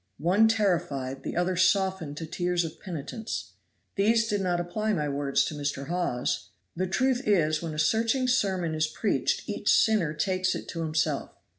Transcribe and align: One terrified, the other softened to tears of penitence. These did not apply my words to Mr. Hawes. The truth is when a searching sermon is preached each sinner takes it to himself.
One 0.17 0.47
terrified, 0.47 1.21
the 1.21 1.35
other 1.35 1.55
softened 1.55 2.17
to 2.17 2.25
tears 2.25 2.63
of 2.63 2.79
penitence. 2.79 3.51
These 3.97 4.27
did 4.27 4.41
not 4.41 4.59
apply 4.59 4.93
my 4.93 5.07
words 5.07 5.45
to 5.45 5.53
Mr. 5.53 5.89
Hawes. 5.89 6.49
The 6.75 6.87
truth 6.87 7.21
is 7.27 7.61
when 7.61 7.75
a 7.75 7.77
searching 7.77 8.27
sermon 8.27 8.73
is 8.73 8.87
preached 8.87 9.47
each 9.47 9.71
sinner 9.71 10.15
takes 10.15 10.55
it 10.55 10.67
to 10.69 10.81
himself. 10.81 11.35